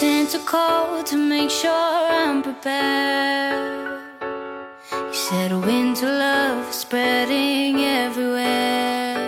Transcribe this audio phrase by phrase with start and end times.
[0.00, 4.00] sent a call to make sure I'm prepared.
[4.90, 9.18] You said winter love is spreading everywhere.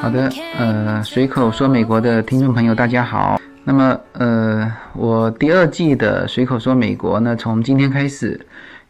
[0.00, 3.40] 好的，呃，随口说美国的听众朋友，大家好。
[3.64, 8.40] 那么，呃，我第二季的随口说美国呢，从今天开始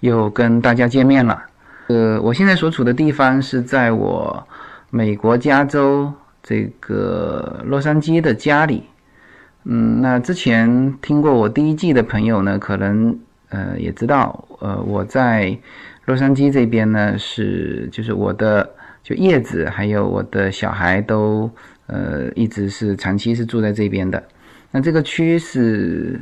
[0.01, 1.43] 又跟大家见面了。
[1.87, 4.47] 呃，我现在所处的地方是在我
[4.91, 8.83] 美国加州这个洛杉矶的家里。
[9.65, 13.19] 嗯，那之前听过我第一季的朋友呢，可能
[13.49, 15.57] 呃也知道，呃，我在
[16.05, 18.69] 洛杉矶这边呢是就是我的
[19.03, 21.51] 就叶子还有我的小孩都
[21.87, 24.23] 呃一直是长期是住在这边的。
[24.71, 26.21] 那这个区是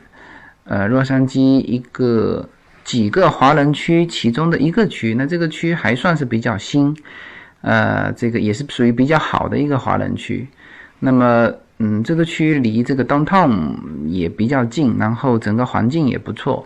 [0.64, 2.48] 呃洛杉矶一个
[2.84, 6.96] 几个华人区其中的一个区，那这个区还算是比较新，
[7.62, 10.46] 呃，这个也是属于比较好的一个华人区。
[11.00, 11.52] 那么，
[11.84, 13.74] 嗯，这个区离这个 downtown
[14.06, 16.64] 也比较近，然后整个环境也不错。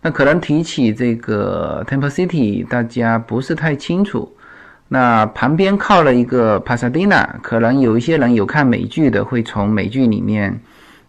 [0.00, 4.32] 那可能提起这个 Temple City，大家不是太清楚。
[4.86, 10.60] 那旁边靠了一个 Pasadena，可能有一些人有看美剧的，会从美剧里面。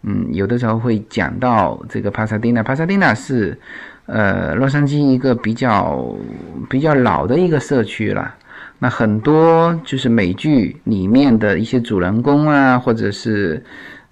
[0.02, 2.64] 嗯，有的时候会讲到这个帕萨蒂纳。
[2.64, 3.56] 帕萨蒂纳是，
[4.08, 6.18] 呃，洛杉矶一个比较
[6.68, 8.34] 比较老的一个社区了。
[8.80, 13.64] 那很多就是美剧里面的一些主人公啊，或者是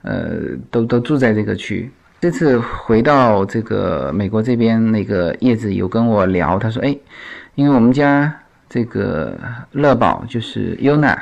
[0.04, 0.36] 呃，
[0.70, 1.90] 都都住在这个区。
[2.20, 6.98] 这次回到这个美国这边，那个叶子有跟我聊，他说：“哎，
[7.56, 8.34] 因为我们家
[8.70, 9.38] 这个
[9.72, 11.18] 乐宝就是 Yuna，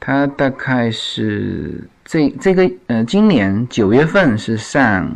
[0.00, 5.12] 他大概是。”这这个呃，今年九月份是上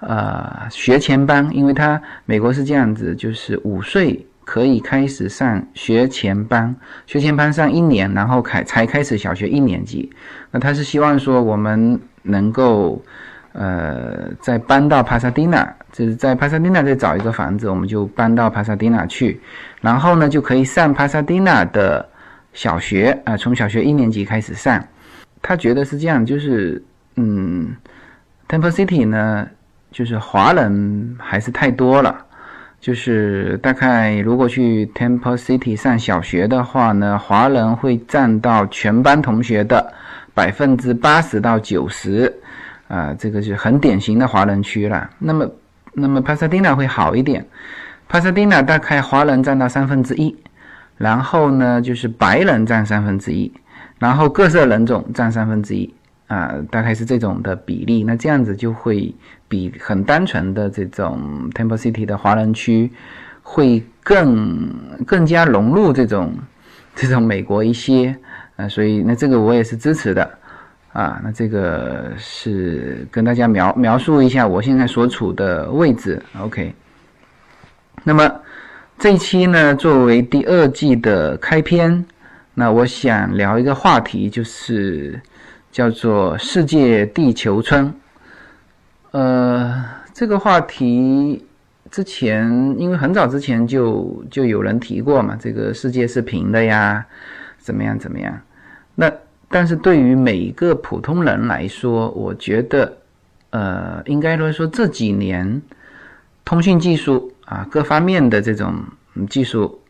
[0.00, 10.10] 呃学前班，因为他美国是这样子，就是五岁可以开始上学前班，学前班上一年，然后开才开始小学一年级。
[10.50, 13.04] 那他是希望说我们能够
[13.52, 19.38] 呃再搬到帕萨蒂纳，就是在帕萨蒂纳再找一个房子，我们就搬到帕萨蒂纳去，
[19.80, 22.08] 然后呢就可以上帕萨蒂纳的
[22.52, 24.82] 小学啊，从小学一年级开始上。
[25.42, 26.82] 他觉得是这样，就是，
[27.16, 27.76] 嗯
[28.48, 29.48] ，Temple City 呢，
[29.92, 32.25] 就是华人还是太多了，
[32.80, 39.92] 就是大概如果去 Temple City 上小学的话呢，华人会占到全班同学的
[40.34, 42.32] 百分之八十到九十，
[42.88, 45.10] 啊，这个是很典型的华人区了。
[45.18, 45.50] 那么，
[45.94, 47.44] 那么 Pasadena 会好一点
[48.08, 50.36] ，Pasadena 大概华人占到三分之一，
[50.96, 53.52] 然后呢，就是白人占三分之一。
[53.98, 55.90] 然后各色人种占三分之一
[56.26, 58.04] 啊，大概是这种的比例。
[58.04, 59.14] 那这样子就会
[59.48, 62.90] 比很单纯的这种 Temple City 的华人区
[63.42, 64.72] 会更
[65.06, 66.34] 更加融入这种
[66.94, 68.16] 这种美国一些
[68.56, 70.38] 啊，所以那这个我也是支持的
[70.92, 71.20] 啊。
[71.22, 76.22] 那这个是跟大家描描述一下我现在所处的位置。
[76.40, 76.74] OK，
[78.02, 78.30] 那么
[78.98, 82.04] 这一期呢，作为第二季的开篇。
[82.58, 85.20] 那我想聊一个话题，就是
[85.70, 87.92] 叫做“世界地球村”。
[89.16, 89.82] 呃，
[90.12, 91.42] 这个话题
[91.90, 92.44] 之前
[92.78, 97.02] 因为很早之前就就有人提过嘛，这个世界是平的呀，
[97.58, 98.38] 怎么样怎么样？
[98.94, 99.10] 那
[99.48, 102.98] 但是对于每一个普通人来说，我觉得，
[103.50, 105.62] 呃，应该来说这几年
[106.44, 108.74] 通讯技术啊，各方面的这种
[109.30, 109.80] 技术。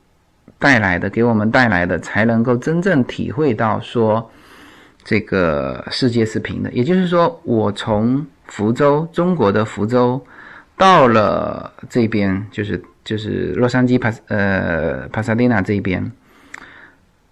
[0.59, 4.31] 带来的给我们带来的，才能够真正体会到说，
[5.05, 6.73] 这个世界是平的。
[6.73, 10.25] 也就是说，我从福州，中国的福州，
[10.77, 16.11] 到了这边，就是就是洛杉矶帕呃帕萨蒂纳这边，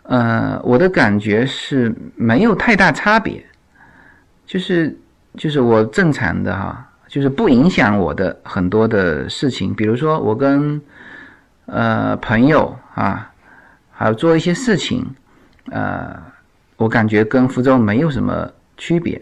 [0.03, 3.45] 呃，我的感觉是没有太大差别，
[4.47, 4.97] 就是
[5.37, 10.81] 就是我正常的哈，就是不影响我的很多的事情，比如说我跟。
[11.67, 13.33] 呃，朋友啊，
[13.91, 15.03] 还有做一些事情，
[15.71, 16.15] 呃，
[16.77, 18.47] 我感觉跟福州没有什么
[18.77, 19.19] 区别。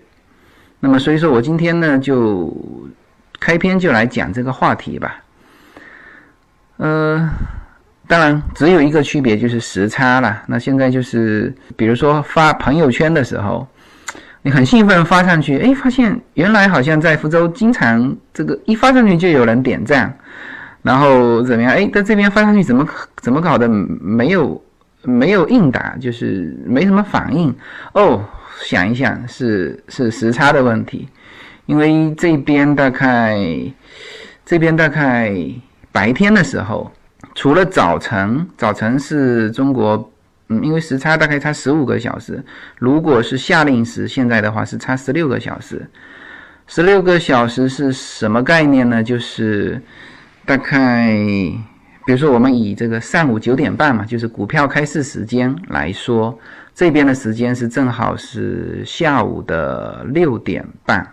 [0.85, 2.53] 那么，所以说我今天呢，就
[3.39, 5.15] 开篇就来讲这个话题吧。
[6.79, 7.31] 呃，
[8.09, 10.43] 当然只有一个区别就是时差了。
[10.49, 13.65] 那现在就是，比如说发朋友圈的时候，
[14.43, 20.13] 你很兴奋发上去，哎，发现原来好像在福州经常这个一发上去就有人点赞。
[20.83, 21.73] 然后怎么样？
[21.73, 22.85] 哎，在这边发上去怎么
[23.19, 23.69] 怎么搞的？
[23.69, 24.61] 没有
[25.03, 27.55] 没有应答，就是没什么反应。
[27.95, 28.25] 哦，
[28.63, 31.09] 想一想，是是时差的问题，
[31.67, 33.39] 因为这边大概
[34.45, 35.35] 这边大概
[35.91, 36.91] 白天的时候，
[37.35, 40.13] 除了早晨，早晨是中国，
[40.49, 42.43] 嗯，因为时差大概差十五个小时。
[42.79, 45.87] 如果是夏令时，现在的话是差十六个小时。
[46.69, 49.03] 十六个小时是什么概念呢？
[49.03, 49.83] 就是
[50.47, 51.13] 大概，
[52.05, 56.39] 比如说我们以这个上午九点半嘛，就是股票开市时间来说，
[56.75, 61.07] 这边的时间是正好是下午的六点半，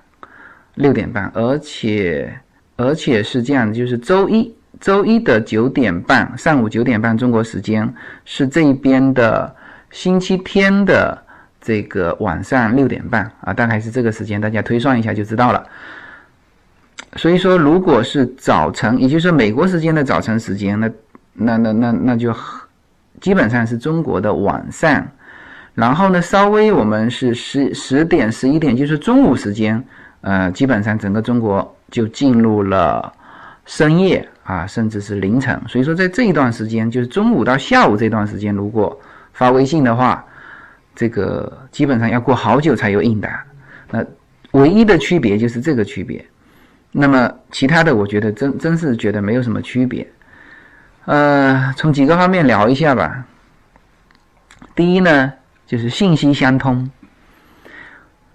[0.76, 2.34] 六点半，而且
[2.76, 7.94] 而且是这样，就是周一周一的九点半，上午九点半中国时间
[8.26, 9.56] 是这边的
[9.92, 11.26] 星期天的。
[11.62, 15.62] 这个晚上六点半啊，大概是这个时间，大家推算一下就知道了。
[17.16, 20.90] 所以说，如果是早晨，也就是说美国时间的早晨时间，那
[21.34, 22.34] 那那那那就
[23.20, 25.06] 基本上是中国的晚上。
[25.74, 29.84] 然后呢，稍微我们是十十点、十一点，就是中午时间，
[30.22, 33.12] 呃，基本上整个中国就进入了
[33.66, 35.60] 深夜啊，甚至是凌晨。
[35.68, 39.00] 所以说，在这一段时间，就是中午到下午这段时间，如果
[39.34, 40.26] 发微信的话。
[40.96, 43.42] 这个基本上要过好久才有应答，
[43.90, 44.04] 那
[44.52, 46.26] 唯一的区别就是这个区别。
[46.92, 50.08] 那么其他的，我觉得真真是觉得没有什么区别。
[51.06, 53.26] 呃，从几个方面聊一下吧。
[54.76, 55.34] 第一呢，
[55.66, 56.90] 就是信息相通。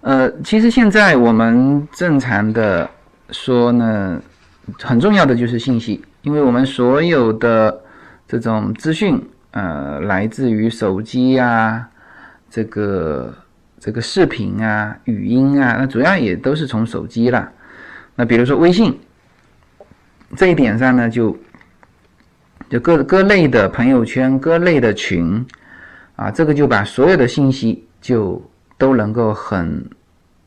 [0.01, 2.89] 呃，其实现在我们正常的
[3.31, 4.21] 说呢，
[4.81, 7.81] 很重要的就是信息，因为我们所有的
[8.27, 11.87] 这种资讯，呃，来自于手机呀。
[12.47, 13.33] 这个
[13.79, 17.51] 这个视频啊、语音啊，那主要也都是从手机了。
[18.15, 18.97] 那比如说微信
[20.35, 21.37] 这一点上呢，就
[22.69, 25.45] 就各各类的朋友圈、各类的群
[26.15, 28.41] 啊，这个就把所有的信息就
[28.77, 29.83] 都能够很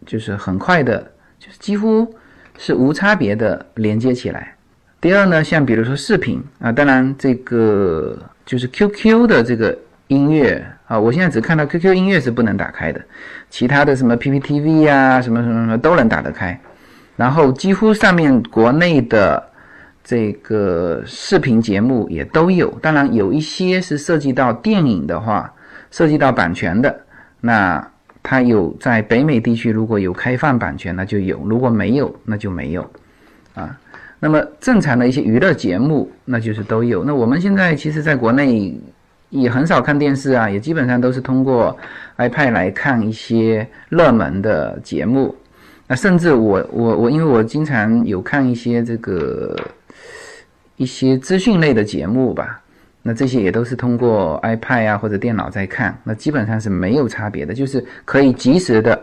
[0.07, 0.99] 就是很快的，
[1.39, 2.15] 就是几乎
[2.57, 4.55] 是无差别的连接起来。
[5.01, 9.77] 第二呢，像比如说视频啊，当然这个就是 QQ 的这个
[10.09, 10.67] 音乐。
[10.89, 13.01] 啊，我现在只看到 QQ 音乐是不能打开的，
[13.51, 16.59] 其他的什么 PPTV 呀，什么什么什么都能打得开。
[17.19, 19.43] 然后几乎上面国内的
[20.03, 25.53] 这个视频节目也都有，当然有一些是涉及到电影的话，
[25.91, 27.01] 涉及到版权的，
[27.41, 27.91] 那
[28.23, 32.89] 它有在北美地区如果有开放版权，那就有；如果没有，那就没有。
[33.55, 33.77] 啊，
[34.21, 37.03] 那么正常的一些娱乐节目，那就是都有。
[37.05, 38.81] 那我们现在其实在国内。
[39.31, 41.77] 也很少看电视啊，也基本上都是通过
[42.17, 45.37] iPad 来看一些热门的节目。
[45.89, 49.57] 那甚至我我我，因为我经常有看一些这个
[50.77, 52.61] 一些资讯类的节目吧，
[53.03, 59.03] 那这些也都是通过 iPad 啊或者电脑在看，那基本上是没有差别的，就是可以及时的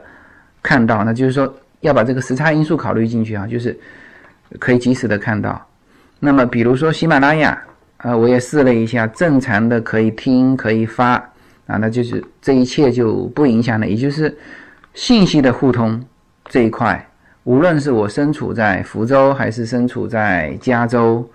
[0.63, 1.03] 看到。
[1.03, 3.77] 那就是说要把这个时差因素考虑进去啊，就是
[4.59, 5.59] 可以及时的看到。
[6.19, 7.61] 那么比如说喜马拉雅。
[7.97, 11.13] 啊，我也试了一下，正常的可以听可以发
[11.65, 13.87] 啊，那就是这一切就不影响了。
[13.87, 14.37] 也就是
[14.93, 15.99] 信息的互通
[16.45, 17.05] 这一块，
[17.43, 21.27] 无论是我身处在福州还是身处在加州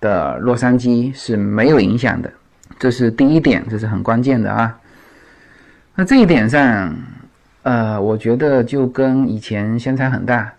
[0.00, 2.30] 的洛杉矶是没有影响的，
[2.78, 4.78] 这是第一点，这是很关键的啊。
[5.94, 6.94] 那这一点上，
[7.62, 10.52] 呃，我觉得就跟以前相差很大。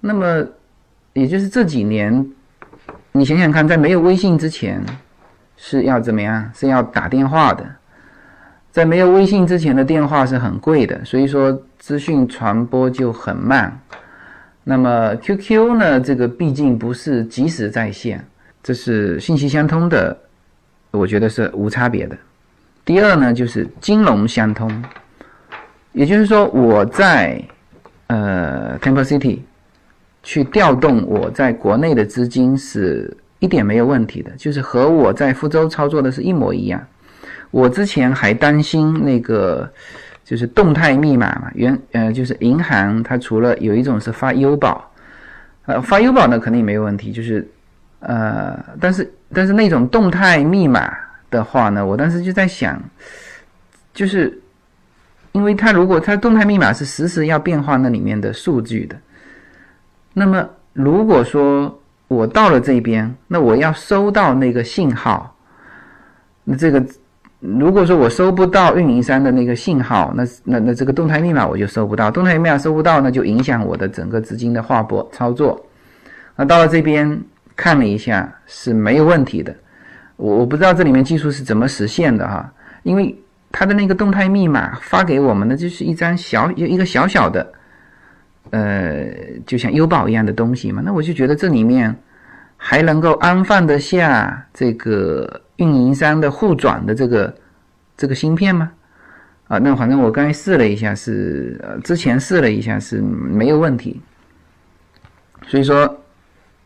[0.00, 0.46] 那么，
[1.12, 2.26] 也就是这几年。
[3.12, 4.80] 你想想看，在没有微信之前，
[5.56, 6.48] 是要怎么样？
[6.54, 7.66] 是要打电话的。
[8.70, 13.80] 在没有微信之前的电话是很贵的，所以说资讯传播就很慢。
[14.64, 16.00] 那么 QQ 呢？
[16.00, 18.24] 这个毕竟不是即时在线，
[18.62, 20.16] 这是信息相通的，
[20.90, 22.16] 我觉得是无差别的。
[22.84, 24.84] 第二呢，就是金融相通，
[25.92, 27.42] 也就是说我在
[28.06, 29.40] 呃 Temple City。
[30.22, 36.78] 去调动我在国内的资金是一点没有问题的，就是和我在福州操作的是一模一样。
[37.50, 39.70] 我之前还担心那个
[40.24, 44.92] 就是动态密码嘛，原呃就是银行它除了有一种是发优保，
[45.66, 47.46] 呃发优保呢肯定没有问题，就是
[48.00, 50.92] 呃但是但是那种动态密码
[51.30, 52.80] 的话呢，我当时就在想，
[53.92, 54.40] 就是
[55.32, 58.96] 因为它如果它动态密码是实时要变化那里面的数据的。
[60.12, 65.36] 那么，如果说我到了这边，那我要收到那个信号，
[66.42, 66.84] 那这个
[67.40, 75.60] 如果说我收不到运营商的那个信号，那那那这个动态密码我就收不到，动态密码收不到，那就影响我的整个资金的划拨操作。
[76.36, 77.20] 那到了这边
[77.56, 79.54] 看了一下是没有问题的，
[80.16, 83.14] 我我不知道这里面技术是怎么实现的哈，因为
[83.50, 87.52] 它的那个动态密码发给我们的就是一张小一个小小的。
[88.52, 89.06] 呃，
[89.46, 91.94] 就像优宝一样的东西嘛，那我就觉得这里面
[92.62, 97.34] 还能够安放得下这个运营商的互转的这个
[97.96, 98.70] 这个芯片吗？
[99.48, 103.98] 啊，那反正我刚才试了一下，是呃之前试了一下是没有问题。
[105.46, 105.98] 所以说，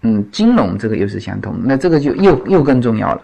[0.02, 3.22] 嗯，金融这个又是相通，那这个就又又更重要了。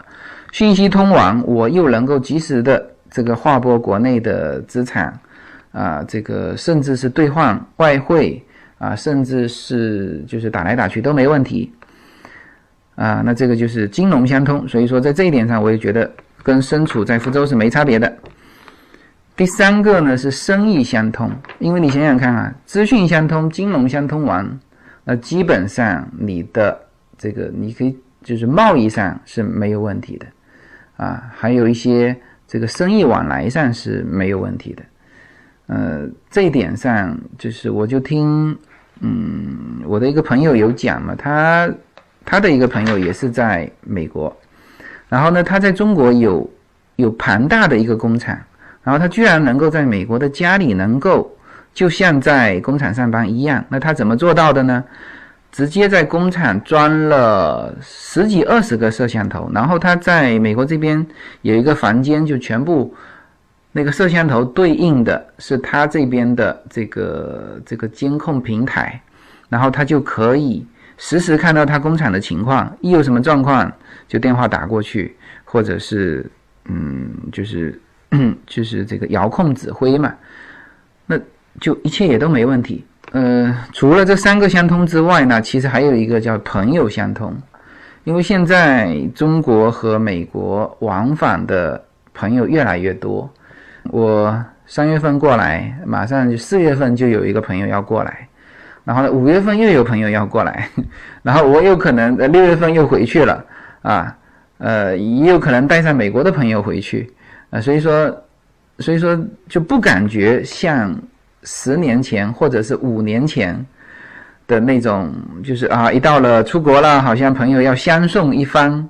[0.52, 5.12] 信息通往，我又能够及时的这个划拨国内的资产，
[5.72, 8.42] 啊，这个甚至是兑换外汇
[8.78, 11.70] 啊，甚至是就是打来打去都没问题，
[13.00, 14.68] 啊，那这个就是金融相通。
[14.68, 16.10] 所以说，在这一点上，我也觉得
[16.42, 18.14] 跟身处在福州是没差别的。
[19.34, 24.60] 第三个呢是生意相通，因为你想想看啊，资讯相通、金融相通完，
[25.04, 26.78] 那基本上你的
[27.16, 30.26] 这个你可以就是贸易上是没有问题的。
[30.96, 32.14] 啊，还有一些
[32.46, 34.82] 这个生意往来上是没有问题的，
[35.68, 38.54] 呃，这一点上就是我就听，
[39.00, 41.72] 嗯，我的一个朋友有讲嘛，他
[42.24, 44.34] 他的一个朋友也是在美国，
[45.08, 46.48] 然后呢，他在中国有
[46.96, 48.38] 有庞大的一个工厂，
[48.82, 51.30] 然后他居然能够在美国的家里能够
[51.72, 54.84] 就像在工厂上班一样，那他怎么做到的呢？
[55.52, 61.04] 直接在工厂装了十几二十个摄像头，然后他在美国这边
[61.42, 62.94] 有一个房间，就全部
[63.72, 69.00] 那个摄像头对应的是他这边的这个这个监控平台，
[69.48, 70.64] 然后他就可以
[71.02, 73.72] 实时看到他工厂的情况，一有什么状况
[74.06, 76.30] 就电话打过去，或者是
[76.66, 77.80] 嗯，就是
[78.46, 80.14] 就是这个遥控指挥嘛，
[81.06, 81.18] 那
[81.58, 82.84] 就一切也都没问题。
[83.12, 87.34] 呃，除了这三个相通之外呢，其实还有一个叫朋友相通，
[88.04, 93.28] 因为现在中国和美国往返的朋友越来越多。
[93.84, 98.28] 我三月份过来，马上就四月份就有一个朋友要过来，
[98.84, 100.68] 然后呢五月份又有朋友要过来，
[101.22, 103.44] 然后我有可能呃六月份又回去了
[103.82, 104.16] 啊，
[104.58, 107.12] 呃也有可能带上美国的朋友回去
[107.50, 108.24] 啊，所以说
[108.78, 109.18] 所以说
[109.48, 110.94] 就不感觉像。
[111.42, 113.64] 十年前或者是五年前
[114.46, 115.10] 的那种，
[115.42, 118.86] 就是啊，一到了出国了，好像朋友要相送一番，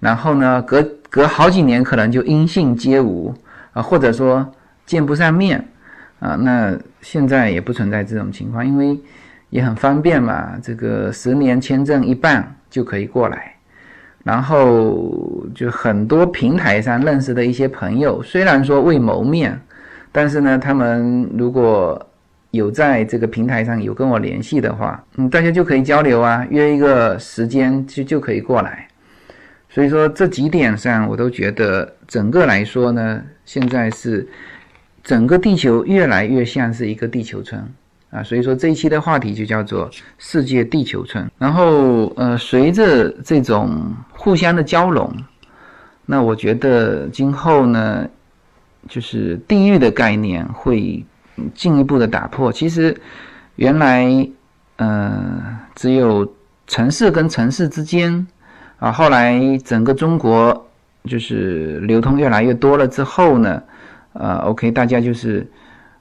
[0.00, 3.34] 然后呢，隔隔好几年可能就音信皆无
[3.72, 4.46] 啊，或者说
[4.84, 5.66] 见不上面
[6.20, 6.36] 啊。
[6.38, 9.00] 那现在也不存在这种情况，因为
[9.54, 13.54] 也很方便嘛，这个十年签证一办就可以过来，
[14.24, 19.56] 然后就很多平台上认识的一些朋友，虽然说未谋面。
[20.10, 22.04] 但是呢，他们如果
[22.50, 28.88] 有在这个平台上有跟我联系的话，嗯，大家就可以交流啊，约一个时间就就可以过来。
[29.68, 34.26] 所以说这几点上，我都觉得整个来说呢，现在是
[35.04, 37.64] 整个地球越来越像是一个地球村
[38.14, 38.22] 啊。
[38.22, 41.30] 所以说这一期的话题就叫做世界地球村。
[41.36, 45.12] 然后呃，随着这种互相的交融，
[46.06, 48.08] 那我觉得今后呢。
[48.86, 51.02] 就是地域的概念会
[51.54, 52.52] 进一步的打破。
[52.52, 52.94] 其实
[53.56, 54.28] 原来，
[54.76, 56.30] 呃，只有
[56.66, 58.26] 城市跟城市之间
[58.78, 60.68] 啊，后来整个中国
[61.04, 63.62] 就是流通越来越多了之后呢，
[64.12, 65.50] 呃，OK，大家就是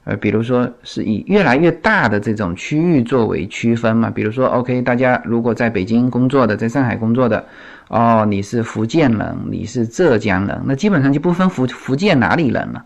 [0.03, 4.09] 呃，比如说是以越来越大的这种区域作为区分嘛。
[4.09, 7.45] 比如说，OK，大家如果在北京工作的，在上海工作的。
[7.89, 12.83] 哦，你是福建人，你是浙江人，那基本上就不分福福建哪里人了，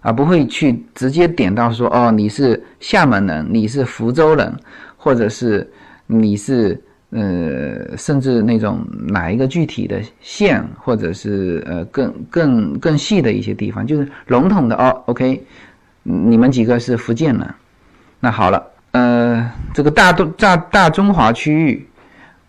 [0.00, 4.50] 啊，不会去直接点到说哦，你是厦门人，你是福州人，
[4.96, 5.68] 或者是
[6.06, 6.80] 你是
[7.10, 15.44] 呃，甚至那种哪一个具体的县，或者是呃更更更细的一些地方，就是笼统的哦，OK，
[16.08, 17.54] 你们几个是福建人，
[18.20, 21.88] 那好了，呃，这个大东大大中华区域。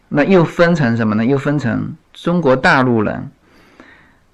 [0.10, 1.26] 那又分成什么呢？
[1.26, 3.30] 又分成中国大陆人、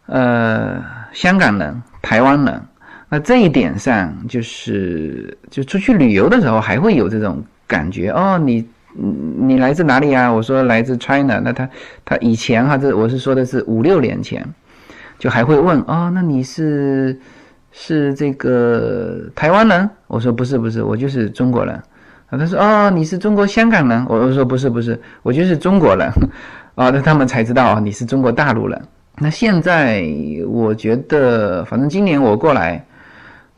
[0.06, 2.62] 呃香港人、台湾人。
[3.10, 8.38] 那这一点上，就是就出去旅游的时候，还会有这种感觉哦。
[8.38, 10.32] 你你来自哪里啊？
[10.32, 11.40] 我说来自 China。
[11.44, 11.68] 那他
[12.06, 14.48] 他以前哈，这我是说的是五六年前，
[15.18, 17.20] 就还会问哦，那你是
[17.74, 19.90] 是这个台湾人？
[20.08, 21.78] 我说不是不是，我就是中国人。
[22.30, 26.10] 他说：“哦，你是中国香港人。”我说：“不是，不是，我就是中国人。”
[26.76, 28.82] 啊，那他们才知道啊你是中国大陆人。
[29.20, 30.04] 那现在
[30.48, 32.84] 我觉得，反正今年我过来，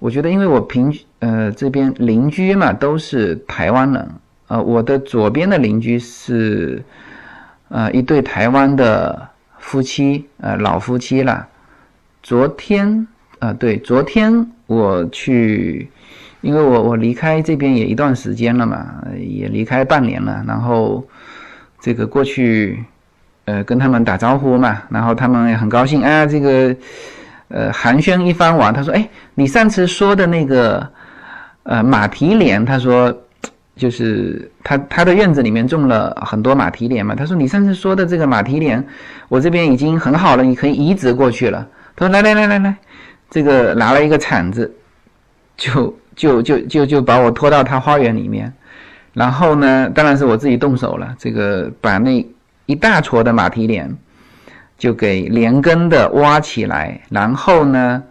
[0.01, 4.10] 我觉得因为我平呃这边邻居嘛都是台湾人。
[4.48, 6.84] 呃，我的左边的邻居是
[7.69, 11.48] 呃一对台湾的夫妻，呃老夫妻了。
[12.22, 13.07] 昨天
[13.39, 15.89] 啊，对，昨天我去。
[16.42, 18.86] 因为我我离开这边也一段时间了嘛，
[19.18, 21.04] 也离开半年了，然后
[21.82, 22.84] 这个过去，
[23.46, 26.75] 呃，跟他们打招呼嘛，然后他们也很高兴啊，这个
[27.48, 30.88] 呃寒暄一番完，他说，哎，你上次说的那个
[31.63, 33.12] 呃马蹄莲，他说
[33.75, 37.15] 就是他他的院子里面种了很多马蹄莲嘛。
[37.15, 38.86] 他说你上次说的这个马蹄莲，
[39.30, 41.68] 我这边已经很好了，你可以移植过去了。
[41.96, 42.75] 他说来来来来来，
[43.36, 44.74] 这个拿了一个铲子，
[45.58, 48.54] 就就就就就把我拖到他花园里面，
[49.12, 52.25] 然后呢，当然是我自己动手了，这个把那
[52.65, 53.94] 一大撮的马蹄莲
[54.77, 58.01] 就给连根的挖起来，然后呢，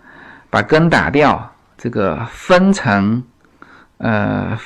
[0.50, 3.22] 把根打掉，这个分成
[3.96, 4.58] 呃。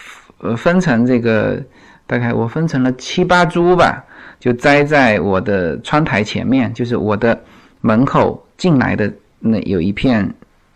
[0.57, 1.61] 分成这个，
[2.07, 4.05] 大概我分成了七八株吧，
[4.39, 7.37] 就栽在我的窗台前面，就是我的
[7.81, 10.33] 门口进来的那有一片，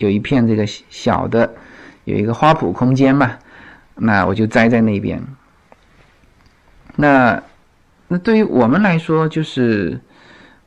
[0.07, 1.51] 有一片这个小的，
[2.05, 3.33] 有一个花圃空间嘛，
[3.95, 5.23] 那我就栽在那边。
[6.97, 7.43] 那
[8.09, 9.99] 那对于我们来说，就是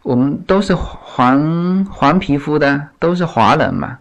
[0.02, 3.98] 我们都是黄黄皮肤的，都是华人嘛，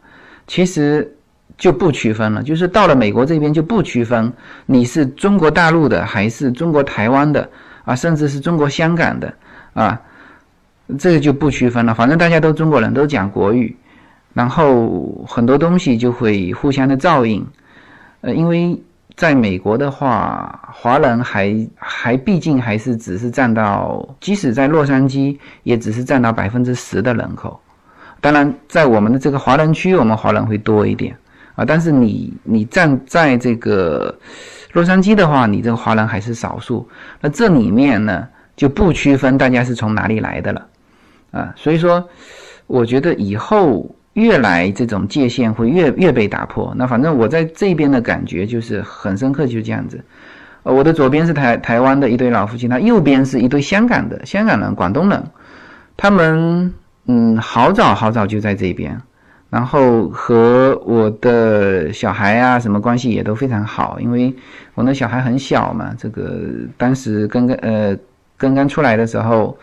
[0.46, 1.10] 其实。
[1.56, 4.32] 就不区分了，就是到了美国这边就不区分
[4.66, 7.48] 你是中国大陆的还是中国台湾的
[7.84, 9.32] 啊，甚至是中国香港的
[9.72, 10.00] 啊，
[10.98, 11.94] 这个就不区分了。
[11.94, 13.76] 反正大家都中国人，都讲国语，
[14.34, 17.46] 然后很多东西就会互相的照应。
[18.20, 18.78] 呃，因为
[19.16, 27.58] 在美国的话，华人还还毕竟还是只是占到，即使在洛杉矶，也只是占到百分之十的人口。
[28.20, 31.16] 当然，在我们的这个华人区，我们华人会多一点。
[31.54, 34.12] 啊，但是你你站在这个
[34.72, 36.88] 洛杉矶的话，你这个华人还是少数。
[37.20, 38.26] 那这里面呢，
[38.56, 40.66] 就不区分大家是从哪里来的了，
[41.30, 42.04] 啊，所以说，
[42.66, 46.74] 我觉得以后越来这种界限会越越被打破。
[46.76, 50.02] 那反正我在这边的感觉就是很深刻，就是这样子。
[50.64, 55.22] 呃，我的左边是台台湾的一对老夫妻，他右边是一对香港的香港人、广东人，
[55.96, 56.72] 他们
[57.06, 58.98] 嗯，好早好早就在这边。
[59.50, 64.34] 然后和我的小孩啊，什么关系也都非常好，因为
[64.74, 65.94] 我那小孩很小嘛。
[65.96, 66.40] 这个
[66.76, 67.96] 当时刚刚呃
[68.36, 69.56] 刚刚出来的时候，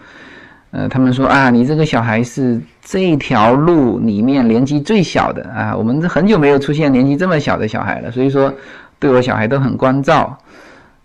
[0.71, 5.75] 呃，他们说啊，你这个小孩是这条路里面年纪最小的啊。
[5.75, 8.53] 我们很久没有出现年纪这么小的小孩了，所以说
[8.99, 10.37] 对我小孩都很关照。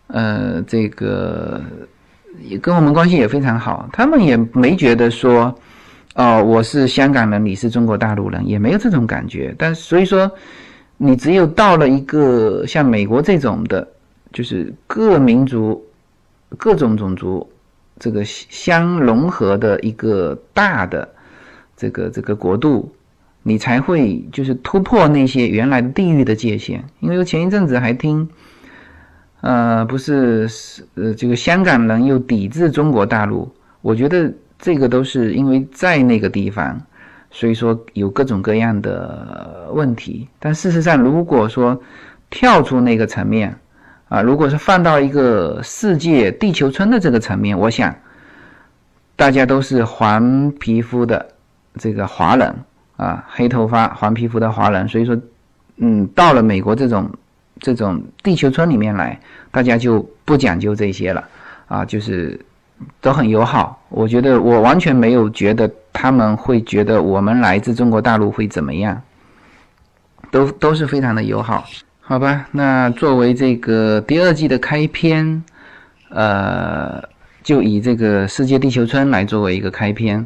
[0.07, 1.61] 呃，这个
[2.43, 5.55] 也跟我们关系也非常好，他们也没觉得说。
[6.19, 9.55] 哦，我是香港人，你是中国大陆人，也没有这种感觉。
[9.59, 10.31] 但所以说，
[10.97, 13.87] 你只有到了一个像美国这种的，
[14.33, 15.85] 就是各民族、
[16.57, 17.47] 各种种族
[17.99, 21.09] 这个相融合的一个大的
[21.77, 22.95] 这个这个国度，
[23.43, 26.85] 你才会就是突破那些原来地域的界限。
[27.01, 28.29] 因为前一阵子还听，
[29.41, 30.49] 呃，不是
[30.95, 33.51] 呃这个香港人又抵制中国大陆，
[33.83, 34.33] 我觉得。
[34.59, 36.81] 这个都是因为在那个地方，
[37.31, 40.27] 所以说有各种各样的问题。
[40.39, 41.79] 但事实上，如果说
[42.31, 43.55] 跳出那个层面，
[44.09, 47.95] 啊，如果是放到一个世界地球村的这个层面，我想
[49.17, 51.27] 大家都是黄皮肤的
[51.79, 52.55] 这个华人
[52.97, 54.89] 啊，黑头发黄皮肤的华人。
[54.89, 55.17] 所以说，
[55.77, 57.11] 嗯，到了美国这种
[57.61, 61.29] 这种地球村里面来，大家就不讲究这些了
[61.69, 62.39] 啊，就是。
[63.01, 69.01] 都很友好，我觉得我完全没有觉得他们会觉得我们来自中国大陆会怎么样，
[70.31, 71.65] 都都是非常的友好，
[72.09, 72.47] 好吧？
[72.53, 75.43] 那作为这个第二季的开篇，
[76.11, 77.03] 呃，
[77.43, 80.25] 就以这个世界地球村来作为一个开篇。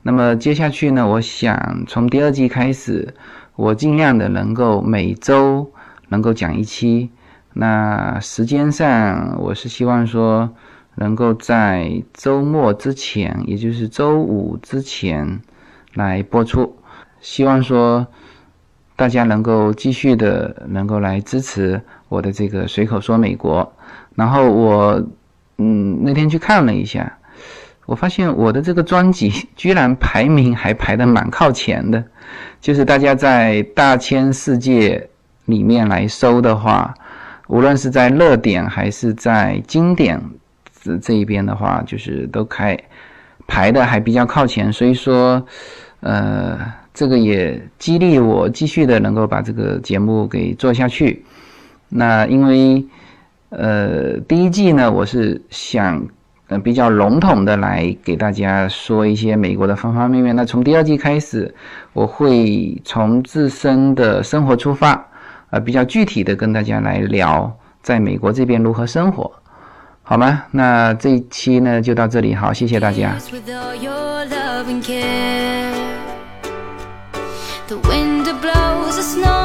[0.00, 3.12] 那么接下去呢，我想从第二季开始，
[3.56, 5.70] 我尽量的能够每周
[6.08, 7.10] 能够讲一期。
[7.52, 10.54] 那时间上，我是希望说。
[11.00, 15.40] 能够在周末之前，也就是周五之前
[15.94, 16.74] 来播出，
[17.20, 18.08] 希望说
[18.98, 23.72] 大家能够继续的能够来支持我的这个随口说美国。
[24.16, 25.00] 然后我
[25.58, 27.16] 嗯那天去看了一下，
[27.86, 32.02] 我发现我的这个专辑 居然排名还排的蛮靠前的，
[32.60, 35.08] 就是大家在大千世界
[35.44, 36.92] 里面来搜的话，
[37.46, 40.20] 无论是在热点还是在经典。
[41.02, 42.78] 这一边的话，就是都开
[43.46, 45.44] 排的还比较靠前，所以说，
[46.00, 46.58] 呃，
[46.98, 51.24] 这个也激励我继续的能够把这个节目给做下去。
[51.88, 52.84] 那因为，
[53.50, 56.04] 呃，第一季呢，我是想
[56.48, 60.34] 呃比较笼统的来给大家说一些美国的方方面面。
[60.34, 61.54] 那从第二季开始，
[61.92, 65.06] 我会从自身的生活出发，
[65.50, 69.32] 呃，比较具体的跟大家来聊在美国这边如何生活。
[70.02, 70.42] 好吗？
[70.50, 73.14] 那这一期呢就到这里，好，谢谢大家。
[79.08, 79.37] Snow